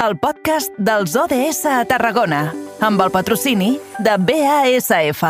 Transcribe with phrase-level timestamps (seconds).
[0.00, 5.20] el podcast dels ODS a Tarragona, amb el patrocini de BASF.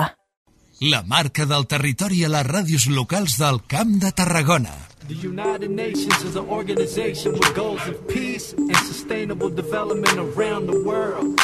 [0.93, 4.77] La marca del territori a les ràdios locals del Camp de Tarragona.
[5.09, 10.79] The United Nations is an organization with goals of peace and sustainable development around the
[10.87, 11.35] world.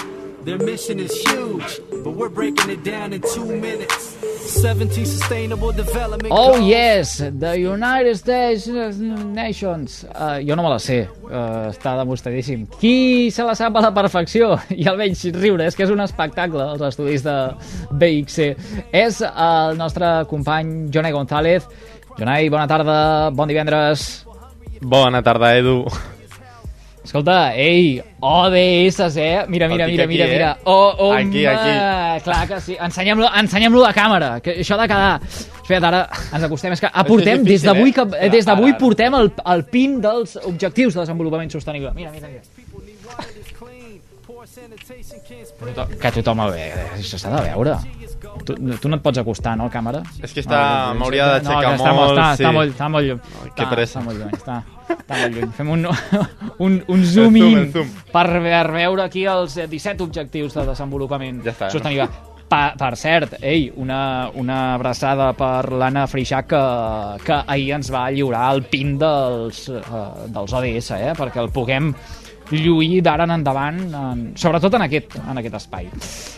[0.44, 4.14] Their mission is huge, but we're breaking it down in two minutes.
[4.46, 6.66] 17 sustainable development Oh goals.
[6.68, 10.04] yes, the United States Nations.
[10.14, 12.66] Uh, jo no me la sé, uh, està demostradíssim.
[12.80, 14.54] Qui se la sap a la perfecció?
[14.70, 17.36] I el veig riure, és que és un espectacle, els estudis de
[17.90, 18.50] BXC.
[18.94, 21.66] És el nostre company Jonai González.
[22.16, 22.98] Jonai, bona tarda,
[23.34, 24.06] bon divendres.
[24.80, 25.82] Bona tarda, Edu.
[27.06, 29.44] Escolta, ei, ODS, eh?
[29.46, 30.50] Mira, mira, mira, mira, aquí, mira.
[30.58, 30.62] eh?
[30.64, 32.24] Oh, oh, Aquí, aquí.
[32.24, 32.76] Clar que sí.
[32.82, 35.20] Ensenyem-lo ensenyem a càmera, que això ha de quedar...
[35.66, 36.00] Espera't, ara
[36.34, 36.74] ens acostem.
[36.74, 37.94] És que aportem, des difícil, d'avui eh?
[37.94, 41.90] que Ara, des d'avui portem el, el pin dels objectius de desenvolupament sostenible.
[41.94, 42.42] Mira, mira, mira.
[44.46, 46.64] Que tothom, que tothom el ve,
[46.96, 47.74] això s'ha de veure.
[48.46, 50.02] Tu, tu no et pots acostar, no, a càmera?
[50.22, 52.42] És que està- No, m'hauria d'aixecar no, que està, molt, Està, sí.
[52.42, 53.20] està, molt, està molt lluny.
[53.42, 53.98] Ai, que Està- pressa.
[54.00, 54.62] Està molt lluny, està,
[54.94, 55.50] està molt lluny.
[55.56, 55.88] Fem un,
[56.66, 57.90] un, un zoom in el zoom.
[58.12, 61.78] per, per veure aquí els 17 objectius de desenvolupament Ja està, no?
[61.78, 62.08] sostenible.
[62.46, 66.60] Pa, per cert, ei, una, una abraçada per l'Anna Freixac que,
[67.26, 71.10] que ahir ens va lliurar el pin dels, uh, dels ODS, eh?
[71.18, 71.90] perquè el puguem
[72.52, 75.88] lluir d'ara en endavant, en, sobretot en aquest, en aquest espai.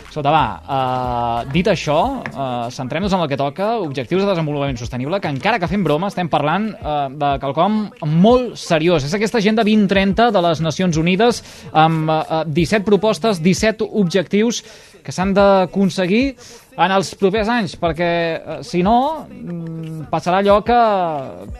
[0.09, 5.19] Escolta, va, uh, dit això, uh, centrem-nos en el que toca, objectius de desenvolupament sostenible,
[5.21, 9.05] que encara que fem broma, estem parlant uh, de quelcom molt seriós.
[9.05, 11.43] És aquesta agenda 2030 de les Nacions Unides
[11.77, 14.63] amb uh, 17 propostes, 17 objectius
[15.09, 16.35] que s'han d'aconseguir
[16.79, 20.77] en els propers anys, perquè eh, si no mm, passarà allò que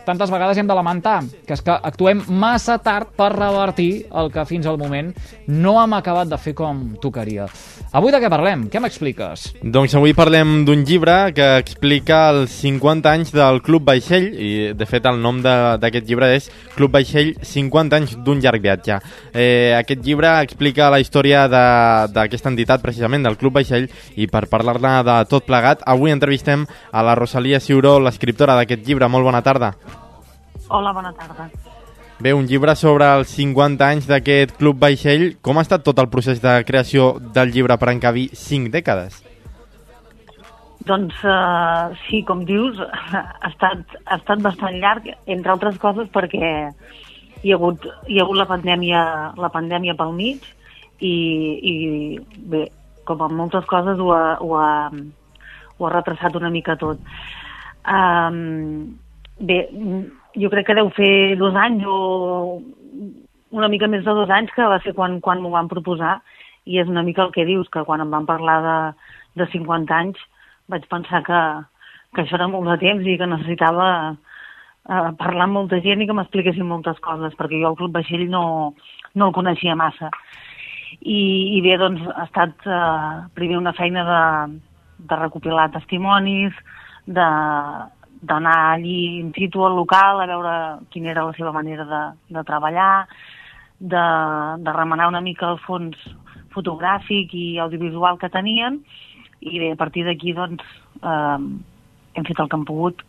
[0.06, 4.46] tantes vegades hem de lamentar, que és que actuem massa tard per revertir el que
[4.48, 5.10] fins al moment
[5.50, 7.48] no hem acabat de fer com tocaria.
[7.92, 8.68] Avui de què parlem?
[8.72, 9.48] Què m'expliques?
[9.60, 14.88] Doncs avui parlem d'un llibre que explica els 50 anys del Club Vaixell i de
[14.88, 19.00] fet el nom d'aquest llibre és Club Vaixell 50 anys d'un llarg viatge.
[19.34, 23.88] Eh, aquest llibre explica la història d'aquesta entitat precisament del Club Vaixell
[24.20, 29.08] i per parlar-ne de tot plegat avui entrevistem a la Rosalia Ciuró, l'escriptora d'aquest llibre.
[29.08, 29.72] Molt bona tarda.
[30.68, 31.48] Hola, bona tarda.
[32.20, 35.38] Bé, un llibre sobre els 50 anys d'aquest Club Vaixell.
[35.40, 39.22] Com ha estat tot el procés de creació del llibre per encabir 5 dècades?
[40.84, 42.76] Doncs uh, sí, com dius,
[43.12, 46.52] ha estat, ha estat bastant llarg, entre altres coses perquè
[47.42, 49.02] hi ha hagut, hi ha hagut la, pandèmia,
[49.40, 50.44] la pandèmia pel mig
[51.00, 51.14] i,
[51.72, 51.74] i
[52.52, 52.66] bé,
[53.18, 54.70] com en moltes coses ho ha, ho ha,
[55.78, 57.00] ho ha retrasat una mica tot.
[57.88, 58.98] Um,
[59.40, 59.62] bé,
[60.36, 62.60] jo crec que deu fer dos anys o
[63.50, 66.20] una mica més de dos anys que va ser quan, quan m'ho van proposar
[66.70, 68.78] i és una mica el que dius, que quan em van parlar de,
[69.40, 70.20] de 50 anys
[70.70, 71.40] vaig pensar que,
[72.14, 76.06] que això era molt de temps i que necessitava eh, parlar amb molta gent i
[76.06, 78.44] que m'expliquessin moltes coses, perquè jo el Club Vaixell no,
[79.14, 80.12] no el coneixia massa.
[80.98, 81.20] I,
[81.56, 84.22] i bé, doncs, ha estat eh, primer una feina de,
[85.10, 86.56] de recopilar testimonis,
[87.06, 90.54] d'anar allí in situ al local a veure
[90.92, 92.02] quina era la seva manera de,
[92.36, 93.06] de treballar,
[93.80, 94.04] de,
[94.60, 95.96] de remenar una mica el fons
[96.54, 98.82] fotogràfic i audiovisual que tenien
[99.40, 100.64] i bé, a partir d'aquí doncs
[101.00, 101.38] eh,
[102.14, 103.02] hem fet el que hem pogut.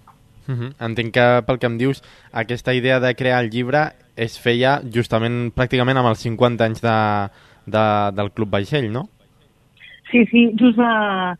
[0.48, 0.72] Uh -huh.
[0.80, 5.53] Entenc que pel que em dius, aquesta idea de crear el llibre es feia justament
[5.53, 7.30] pràcticament amb els 50 anys de,
[7.66, 7.83] de,
[8.17, 9.07] del Club Vaixell, no?
[10.11, 11.33] Sí, sí, just eh,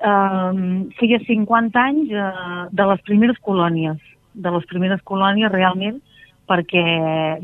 [0.00, 3.98] eh, feia 50 anys eh, de les primeres colònies,
[4.34, 6.00] de les primeres colònies realment,
[6.48, 6.84] perquè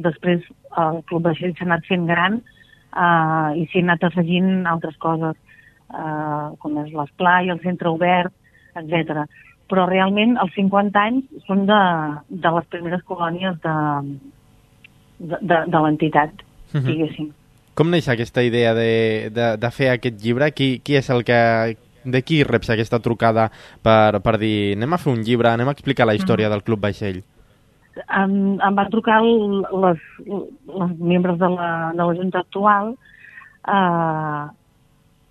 [0.01, 0.45] després
[0.81, 5.37] el Club Vaixell s'ha anat fent gran eh, i s'hi han anat afegint altres coses,
[5.93, 8.33] eh, com és l'esplai, el centre obert,
[8.81, 9.27] etc.
[9.69, 11.83] Però realment els 50 anys són de,
[12.31, 13.77] de les primeres colònies de,
[15.21, 16.33] de, de, de l'entitat,
[16.75, 16.87] Mhm.
[16.89, 17.29] diguéssim.
[17.75, 20.53] Com neix aquesta idea de, de, de fer aquest llibre?
[20.55, 21.39] Qui, qui és el que...
[22.05, 23.47] De qui reps aquesta trucada
[23.81, 26.83] per, per dir anem a fer un llibre, anem a explicar la història del Club
[26.85, 27.23] Vaixell?
[27.95, 32.91] em, em van trucar el- les, les membres de la, de la Junta actual
[33.71, 34.43] eh,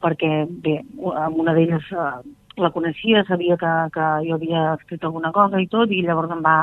[0.01, 0.31] perquè,
[0.65, 0.79] bé,
[1.11, 2.15] amb una d'elles eh,
[2.63, 6.41] la coneixia, sabia que, que jo havia escrit alguna cosa i tot, i llavors em
[6.45, 6.57] va...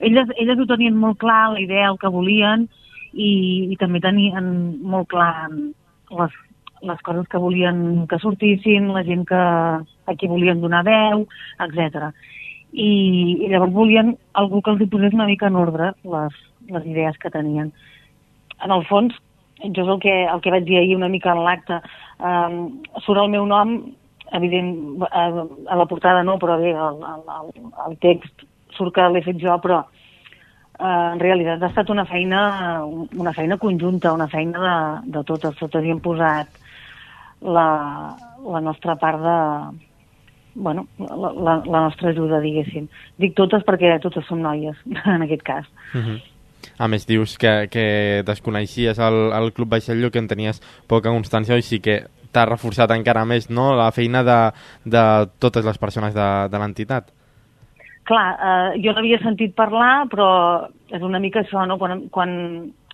[0.00, 2.64] Elles, elles ho tenien molt clar, la idea, el que volien,
[3.14, 3.32] i,
[3.72, 4.46] i també tenien
[4.82, 6.36] molt clar les,
[6.84, 11.26] les coses que volien que sortissin, la gent que, a qui volien donar veu,
[11.66, 12.10] etc.
[12.72, 12.90] I,
[13.46, 16.40] I llavors volien algú que els hi posés una mica en ordre les,
[16.70, 17.72] les idees que tenien.
[18.64, 19.14] En el fons,
[19.64, 21.80] jo és el que, el que vaig dir ahir una mica en l'acte,
[22.18, 22.58] um,
[23.06, 23.78] surt el meu nom,
[24.34, 24.74] evident,
[25.10, 25.28] a,
[25.70, 27.52] a la portada no, però bé, el, el,
[27.86, 29.84] el text surt que l'he fet jo, però
[30.84, 34.76] en realitat ha estat una feina, una feina conjunta, una feina de,
[35.16, 36.60] de totes, totes hi hem posat
[37.44, 37.68] la,
[38.44, 39.38] la nostra part de,
[40.54, 42.88] bueno, la, la, la nostra ajuda, diguéssim.
[43.20, 44.78] Dic totes perquè totes som noies,
[45.16, 45.66] en aquest cas.
[45.94, 46.20] Uh -huh.
[46.78, 51.56] A més, dius que, que desconeixies el, el Club Vaixell, que en tenies poca constància,
[51.56, 54.52] i sí que t'ha reforçat encara més no, la feina de,
[54.84, 57.12] de totes les persones de, de l'entitat.
[58.04, 60.28] Clar, eh, jo n'havia sentit parlar, però
[60.92, 61.78] és una mica això, no?
[61.80, 62.34] Quan, quan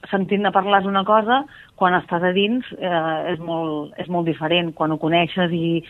[0.08, 1.42] sentint-ne parlar és una cosa,
[1.76, 4.70] quan estàs a dins eh, és, molt, és molt diferent.
[4.78, 5.80] Quan ho coneixes i,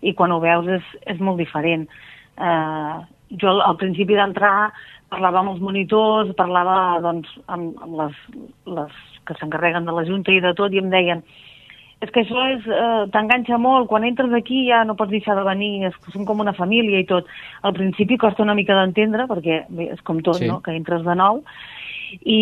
[0.00, 1.86] i quan ho veus és, és molt diferent.
[2.40, 2.96] Eh,
[3.36, 4.72] jo al, al principi d'entrar
[5.10, 8.18] parlava amb els monitors, parlava doncs, amb, amb les,
[8.78, 11.22] les que s'encarreguen de la Junta i de tot, i em deien
[12.00, 15.44] és que això és, eh, t'enganxa molt, quan entres aquí ja no pots deixar de
[15.44, 17.28] venir, és som com una família i tot.
[17.62, 20.48] Al principi costa una mica d'entendre, perquè bé, és com tot, sí.
[20.48, 21.42] no?, que entres de nou,
[22.24, 22.40] i,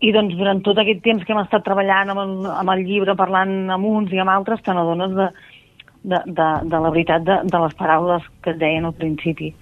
[0.00, 3.16] i doncs durant tot aquest temps que hem estat treballant amb el, amb el llibre,
[3.16, 5.30] parlant amb uns i amb altres, te n'adones de,
[6.04, 9.54] de, de, de la veritat de, de les paraules que et deien al principi.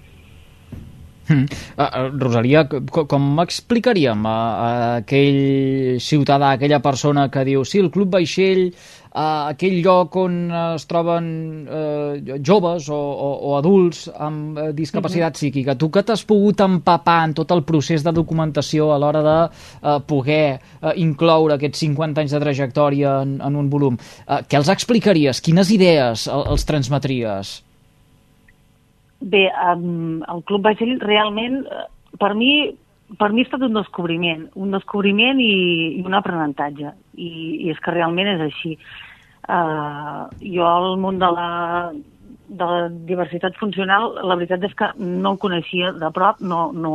[1.29, 1.45] Mm.
[1.77, 7.91] Uh, Rosalia, com, com explicaríem a, a aquell ciutadà, aquella persona que diu sí, el
[7.93, 8.71] Club Vaixell
[9.13, 11.25] a aquell lloc on es troben
[11.69, 15.39] eh, joves o, o, o adults amb eh, discapacitat uh -huh.
[15.39, 15.75] psíquica.
[15.75, 19.99] Tu que t'has pogut empapar en tot el procés de documentació a l'hora de eh,
[20.07, 23.97] poder eh, incloure aquests 50 anys de trajectòria en, en un volum,
[24.27, 25.41] eh, què els explicaries?
[25.41, 27.63] Quines idees el, els transmetries?
[29.23, 31.85] Bé, um, el Club Vaixell realment, eh,
[32.19, 32.73] per mi,
[33.19, 35.53] per mi ha estat un descobriment, un descobriment i,
[35.99, 36.91] i un aprenentatge.
[37.15, 37.29] I,
[37.63, 38.75] I és que realment és així.
[39.43, 41.47] Uh, jo al món de la,
[42.47, 46.93] de la diversitat funcional, la veritat és que no el coneixia de prop, no, no,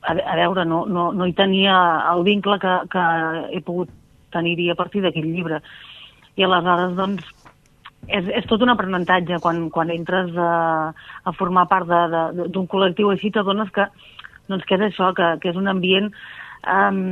[0.00, 1.76] a, a veure, no, no, no hi tenia
[2.12, 3.04] el vincle que, que
[3.52, 3.92] he pogut
[4.32, 5.60] tenir-hi a partir d'aquest llibre.
[6.36, 7.28] I aleshores, doncs,
[8.08, 9.40] és, és tot un aprenentatge.
[9.44, 10.92] Quan, quan entres a,
[11.24, 13.88] a formar part d'un col·lectiu així, t'adones que,
[14.50, 16.10] doncs, que és això, que, que és un ambient
[16.68, 17.02] um,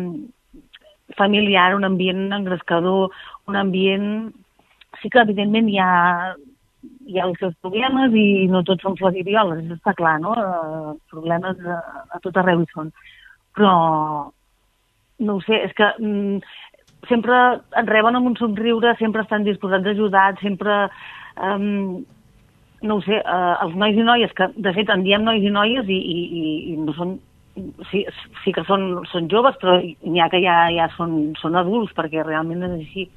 [1.19, 3.13] familiar, un ambient engrescador,
[3.49, 4.33] un ambient...
[5.01, 6.35] Sí que, evidentment, hi ha,
[7.09, 10.19] hi ha els seus problemes i no tots són flors i violes, això està clar,
[10.23, 10.35] no?
[10.39, 11.79] Eh, problemes a,
[12.13, 12.93] a tot arreu hi són.
[13.57, 13.73] Però,
[15.27, 16.39] no ho sé, és que mm,
[17.09, 17.39] sempre
[17.81, 20.87] et reben amb un somriure, sempre estan disposats a ajudar, sempre...
[21.37, 22.05] Um,
[22.83, 25.53] no ho sé, uh, els nois i noies, que de fet en diem nois i
[25.55, 27.13] noies i, i, i, i no són
[27.91, 28.05] sí,
[28.45, 32.25] sí que són, són joves, però n'hi ha que ja, ja són, són adults, perquè
[32.25, 33.09] realment és així.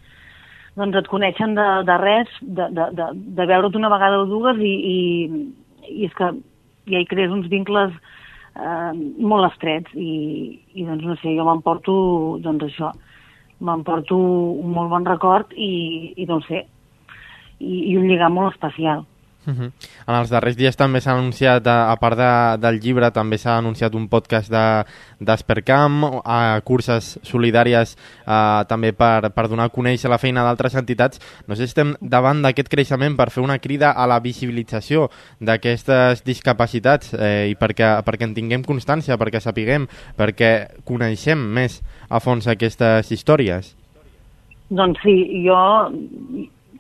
[0.76, 3.08] Doncs et coneixen de, de res, de, de, de,
[3.38, 4.98] de veure't una vegada o dues i, i,
[5.94, 6.34] i és que
[6.92, 8.92] ja hi crees uns vincles eh,
[9.24, 10.12] molt estrets i,
[10.76, 11.96] i doncs no sé, jo m'emporto
[12.44, 12.92] doncs això,
[13.60, 16.66] m'emporto un molt bon record i, i no sé,
[17.60, 19.06] i, i un lligam molt especial.
[19.46, 19.72] Uh -huh.
[20.08, 23.94] En els darrers dies també s'ha anunciat, a, part de, del llibre, també s'ha anunciat
[23.94, 24.52] un podcast
[25.20, 27.96] d'Espercam, de, a curses solidàries
[28.28, 31.20] eh, també per, per donar a conèixer la feina d'altres entitats.
[31.48, 36.24] No sé si estem davant d'aquest creixement per fer una crida a la visibilització d'aquestes
[36.24, 42.48] discapacitats eh, i perquè, perquè en tinguem constància, perquè sapiguem, perquè coneixem més a fons
[42.48, 43.76] aquestes històries.
[44.70, 45.56] Doncs sí, jo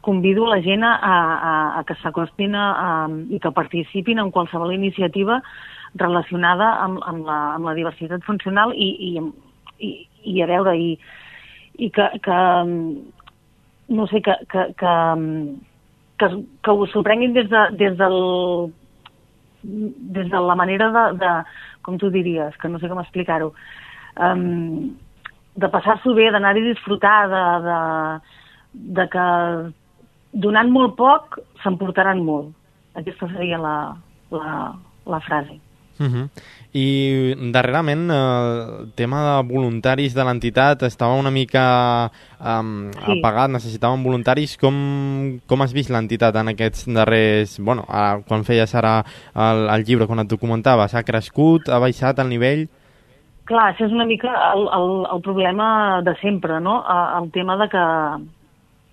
[0.06, 2.56] convido la gent a, a, a que s'acostin
[3.34, 5.42] i que participin en qualsevol iniciativa
[5.96, 9.12] relacionada amb, amb, la, amb la diversitat funcional i, i,
[9.82, 9.92] i,
[10.36, 10.94] i a veure, i,
[11.82, 12.40] i que, que
[13.96, 14.96] no sé, que, que, que,
[16.20, 16.32] que,
[16.64, 18.20] que us sorprenguin des, de, des del
[19.66, 21.32] des de la manera de, de
[21.82, 23.52] com tu diries, que no sé com explicar-ho,
[24.18, 24.94] um,
[25.56, 27.80] de passar-s'ho bé, d'anar-hi a disfrutar, de, de,
[29.00, 29.26] de que
[30.36, 32.52] donant molt poc, s'emportaran molt.
[32.96, 33.78] Aquesta seria la,
[34.36, 34.74] la,
[35.08, 35.60] la frase.
[35.98, 36.30] Uh -huh.
[36.74, 38.16] I darrerament eh,
[38.82, 43.20] el tema de voluntaris de l'entitat estava una mica um, sí.
[43.20, 44.58] apagat, necessitaven voluntaris.
[44.58, 47.60] Com, com has vist l'entitat en aquests darrers...
[47.60, 52.20] Bueno, ara, quan feies ara el, el llibre, quan et documentaves, ha crescut, ha baixat
[52.20, 52.68] el nivell?
[53.46, 56.84] Clar, això és una mica el, el, el problema de sempre, no?
[57.22, 57.86] El tema de que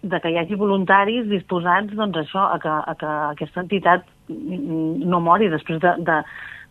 [0.03, 5.21] de que hi hagi voluntaris disposats doncs, això, a, que, a que aquesta entitat no
[5.23, 6.19] mori després de, de,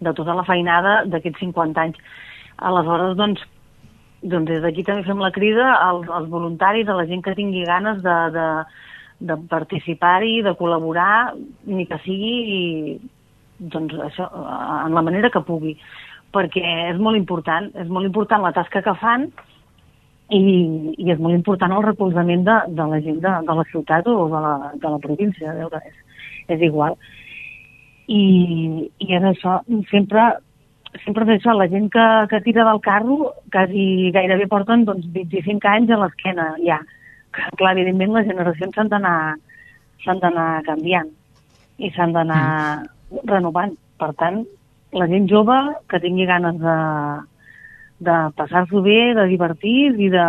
[0.04, 2.00] de tota la feinada d'aquests 50 anys.
[2.70, 3.44] Aleshores, doncs,
[4.22, 7.64] doncs des d'aquí també fem la crida als, als voluntaris, a la gent que tingui
[7.66, 8.48] ganes de, de,
[9.32, 11.32] de participar-hi, de col·laborar,
[11.72, 13.00] ni que sigui
[13.62, 14.28] doncs, això,
[14.88, 15.78] en la manera que pugui,
[16.36, 19.30] perquè és molt important, és molt important la tasca que fan
[20.32, 20.44] i,
[20.98, 24.30] i és molt important el recolzament de, de la gent de, de la ciutat o
[24.32, 26.24] de la, de la província, a veure, és,
[26.56, 26.96] és igual.
[28.08, 28.22] I,
[29.04, 29.60] I és això,
[29.92, 30.32] sempre
[31.06, 35.70] sempre és això, la gent que, que tira del carro quasi gairebé porten doncs, 25
[35.72, 36.82] anys a l'esquena ja.
[37.32, 39.18] Que, clar, evidentment les generacions s'han d'anar
[40.04, 41.12] s'han d'anar canviant
[41.80, 42.44] i s'han d'anar
[42.82, 43.24] mm.
[43.32, 43.76] renovant.
[44.02, 44.42] Per tant,
[44.98, 45.58] la gent jove
[45.88, 46.78] que tingui ganes de,
[48.02, 50.26] de passar-s'ho bé, de divertir i de,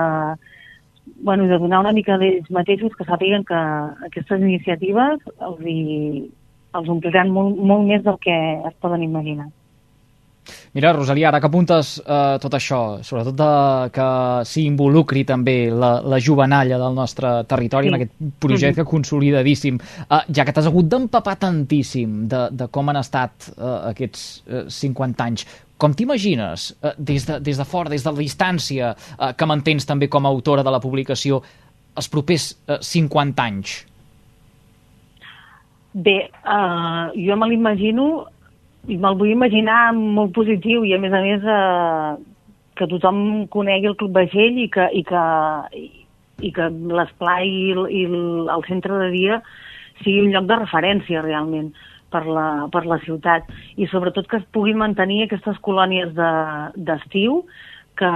[1.22, 3.62] bueno, de donar una mica d'ells mateixos que sàpiguen que
[4.10, 6.28] aquestes iniciatives els, hi,
[6.76, 8.38] els ompliran molt, molt més del que
[8.68, 9.48] es poden imaginar.
[10.74, 13.50] Mira, Rosalia, ara que apuntes eh, tot això, sobretot de,
[13.94, 14.06] que
[14.48, 17.92] s'hi involucri també la, la jovenalla del nostre territori sí.
[17.92, 18.90] en aquest projecte mm -hmm.
[18.90, 24.42] consolidadíssim, eh, ja que t'has hagut d'empapar tantíssim de, de com han estat eh, aquests
[24.48, 25.46] eh, 50 anys,
[25.82, 29.88] com t'imagines, eh, des, de, des de fora, des de la distància, eh, que mantens
[29.88, 31.42] també com a autora de la publicació,
[31.98, 33.80] els propers eh, 50 anys?
[35.92, 36.16] Bé,
[36.48, 38.06] uh, jo me l'imagino
[38.88, 42.14] i me'l vull imaginar molt positiu i a més a més eh,
[42.78, 43.18] que tothom
[43.52, 45.24] conegui el Club Vaixell i que, i que,
[46.42, 47.68] i que l'esplai i,
[48.00, 48.02] i
[48.56, 49.38] el centre de dia
[50.00, 51.70] sigui un lloc de referència realment
[52.12, 53.48] per la, per la ciutat
[53.80, 57.60] i sobretot que es puguin mantenir aquestes colònies d'estiu de,
[57.98, 58.10] que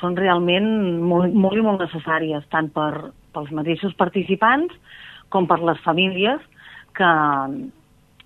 [0.00, 0.66] són realment
[1.06, 4.74] molt, molt i molt necessàries tant per, pels mateixos participants
[5.34, 6.42] com per les famílies
[6.98, 7.10] que,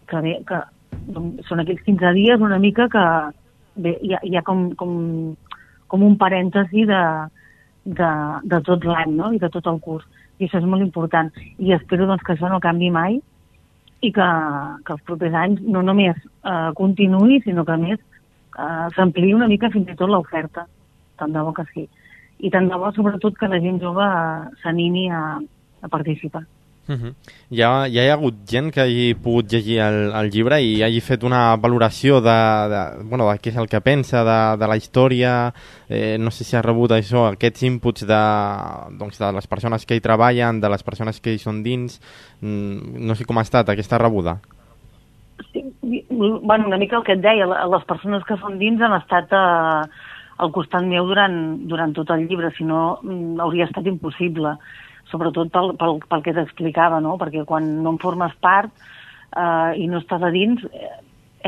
[0.08, 0.62] que, que
[1.48, 3.04] són aquells 15 dies una mica que
[3.76, 4.94] bé, hi, ha, hi ha com, com,
[5.88, 7.02] com un parèntesi de,
[7.84, 8.12] de,
[8.44, 9.32] de tot l'any no?
[9.32, 10.06] i de tot el curs.
[10.38, 11.30] I això és molt important.
[11.58, 13.18] I espero doncs, que això no canvi mai
[14.00, 14.26] i que,
[14.86, 19.48] que els propers anys no només eh, continuï, sinó que a més eh, s'ampliï una
[19.50, 20.66] mica fins i tot l'oferta.
[21.18, 21.88] Tant de bo que sí.
[22.38, 25.24] I tant de bo, sobretot, que la gent jove eh, s'animi a,
[25.82, 26.44] a participar.
[26.88, 27.14] Uh -huh.
[27.50, 31.00] ja, ja hi ha hagut gent que hagi pogut llegir el, el llibre i hagi
[31.00, 32.38] fet una valoració de,
[32.72, 35.52] de, bueno, de què és el que pensa, de, de la història,
[35.90, 38.22] eh, no sé si ha rebut això, aquests inputs de,
[38.98, 42.00] doncs, de les persones que hi treballen, de les persones que hi són dins,
[42.40, 44.38] mm, no sé com ha estat aquesta rebuda.
[45.52, 45.62] Sí,
[46.08, 49.84] bueno, una mica el que et deia, les persones que són dins han estat eh,
[50.38, 54.56] al costat meu durant, durant tot el llibre, si no mm, hauria estat impossible
[55.10, 57.16] sobretot pel, pel, pel que t'explicava, no?
[57.20, 58.70] perquè quan no en formes part
[59.36, 60.96] eh, i no estàs a dins, eh,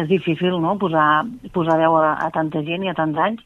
[0.00, 0.76] és difícil no?
[0.80, 1.24] posar,
[1.54, 3.44] posar veu a, a tanta gent i a tants anys.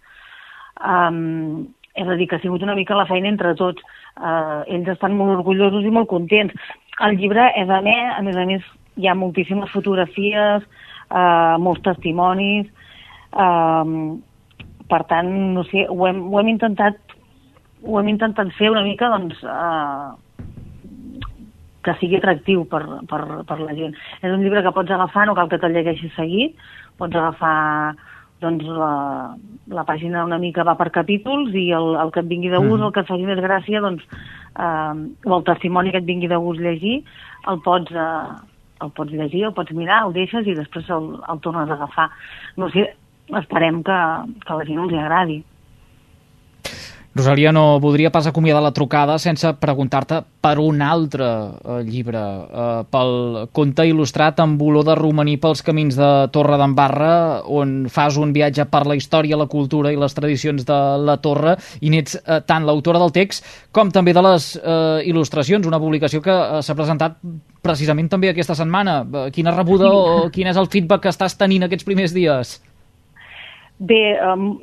[0.85, 3.83] Um, és a dir, que ha sigut una mica la feina entre tots.
[4.15, 6.55] Uh, ells estan molt orgullosos i molt contents.
[7.07, 8.67] El llibre és a més, a més a més,
[8.99, 10.67] hi ha moltíssimes fotografies,
[11.11, 12.69] uh, molts testimonis,
[13.35, 13.87] uh,
[14.91, 16.99] per tant, no sé, ho hem, ho hem intentat
[17.85, 21.29] ho hem intentat fer una mica doncs, eh,
[21.85, 23.95] que sigui atractiu per, per, per la gent.
[24.23, 26.57] És un llibre que pots agafar, no cal que te'l llegeixis seguit,
[27.01, 27.95] pots agafar
[28.45, 28.95] doncs, la,
[29.73, 32.81] la pàgina una mica va per capítols i el, el que et vingui de gust,
[32.81, 32.89] mm.
[32.89, 34.05] el que et faci més gràcia, doncs,
[34.57, 36.99] eh, o el testimoni que et vingui de gust llegir,
[37.53, 41.41] el pots, eh, el pots llegir, el pots mirar, el deixes i després el, el
[41.45, 42.11] tornes a agafar.
[42.61, 42.91] No sé,
[43.41, 43.99] esperem que,
[44.45, 45.43] que a la gent els agradi.
[47.15, 51.29] Rosalia, no voldria pas acomiadar la trucada sense preguntar-te per un altre
[51.63, 53.15] eh, llibre, eh, pel
[53.55, 58.67] conte il·lustrat amb olor de romaní pels camins de Torre d'Embarra, on fas un viatge
[58.67, 61.55] per la història, la cultura i les tradicions de la Torre,
[61.87, 66.19] i n'ets eh, tant l'autora del text com també de les eh, il·lustracions, una publicació
[66.25, 67.23] que eh, s'ha presentat
[67.63, 69.05] precisament també aquesta setmana.
[69.07, 72.59] Eh, quina rebuda o quin és el feedback que estàs tenint aquests primers dies?
[73.79, 74.57] Bé, um,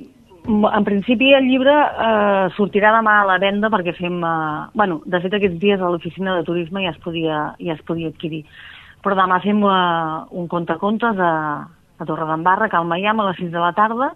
[0.47, 4.17] en principi el llibre eh, sortirà demà a la venda perquè fem...
[4.25, 7.83] Eh, bueno, de fet aquests dies a l'oficina de turisme ja es podia, ja es
[7.85, 8.41] podia adquirir.
[9.05, 11.31] Però demà fem eh, un contacontes a,
[11.97, 14.11] a Torredembarra, Cal Maiam, a les 6 de la tarda,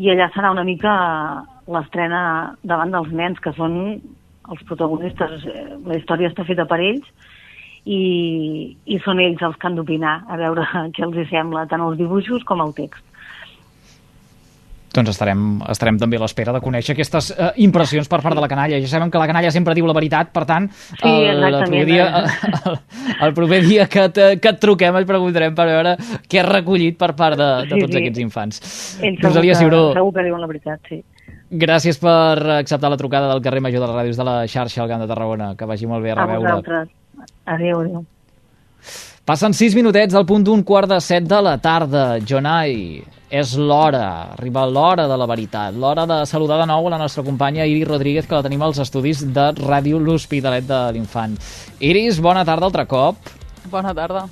[0.00, 0.92] i allà serà una mica
[1.70, 2.22] l'estrena
[2.62, 3.74] davant dels nens, que són
[4.50, 5.44] els protagonistes.
[5.86, 7.06] La història està feta per ells,
[7.84, 10.66] i, i són ells els que han d'opinar, a veure
[10.96, 13.04] què els sembla, tant els dibuixos com el text.
[14.90, 18.48] Doncs estarem, estarem també a l'espera de conèixer aquestes uh, impressions per part de la
[18.50, 18.80] canalla.
[18.82, 21.84] Ja sabem que la canalla sempre diu la veritat, per tant, sí, el, el, proper
[21.86, 22.78] dia, el,
[23.28, 25.94] el proper dia que, et, que et truquem et preguntarem per veure
[26.26, 28.02] què has recollit per part de, de tots sí, sí.
[28.02, 28.60] aquests infants.
[28.98, 29.94] Ells Rosalia segur, que, Ciuró...
[30.00, 31.02] segur que diuen la veritat, sí.
[31.50, 34.90] Gràcies per acceptar la trucada del carrer Major de les Ràdios de la xarxa al
[34.90, 35.52] Camp de Tarragona.
[35.58, 36.46] Que vagi molt bé a A reveure.
[36.46, 36.92] vosaltres.
[37.46, 38.04] Adéu, adéu.
[39.30, 42.16] Passen 6 minutets al punt d'un quart de set de la tarda.
[42.26, 42.72] Jonai,
[43.30, 47.62] és l'hora, arriba l'hora de la veritat, l'hora de saludar de nou la nostra companya
[47.62, 51.38] Iris Rodríguez, que la tenim als estudis de Ràdio L'Hospitalet de l'Infant.
[51.78, 53.30] Iris, bona tarda altre cop.
[53.70, 54.26] Bona tarda.